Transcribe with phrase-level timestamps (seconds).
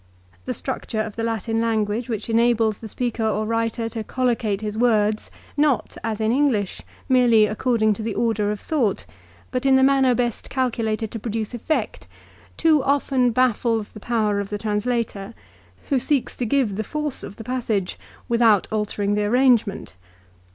[0.45, 4.75] The structure of the Latin language which enables the speaker or writer to collocate his
[4.75, 9.05] words, not, as in English, merely according to the order of thought,
[9.51, 12.07] but in the manner best calculated to produce effect,
[12.57, 15.35] too often baffles the powers of the translator,
[15.89, 19.93] who seeks to give the force of the passage without altering the arrange ment.